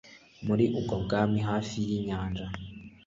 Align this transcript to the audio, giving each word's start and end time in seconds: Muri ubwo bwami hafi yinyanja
Muri 0.47 0.65
ubwo 0.79 0.95
bwami 1.03 1.39
hafi 1.49 1.75
yinyanja 1.87 2.45